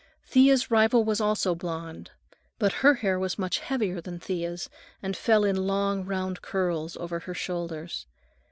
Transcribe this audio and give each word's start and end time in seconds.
Thea's 0.25 0.71
rival 0.71 1.03
was 1.03 1.21
also 1.21 1.51
a 1.51 1.55
blonde, 1.55 2.09
but 2.57 2.71
her 2.81 2.95
hair 2.95 3.19
was 3.19 3.37
much 3.37 3.59
heavier 3.59 4.01
than 4.01 4.17
Thea's, 4.19 4.67
and 5.03 5.15
fell 5.15 5.43
in 5.43 5.67
long 5.67 6.05
round 6.05 6.41
curls 6.41 6.97
over 6.97 7.19
her 7.19 7.35
shoulders. 7.35 8.07